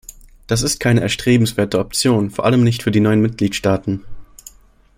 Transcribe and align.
Das 0.47 0.63
ist 0.63 0.79
keine 0.79 1.01
erstrebenswerte 1.01 1.77
Option, 1.77 2.31
vor 2.31 2.43
allem 2.45 2.63
nicht 2.63 2.81
für 2.81 2.89
die 2.89 2.99
neuen 3.01 3.21
Mitgliedstaaten. 3.21 4.03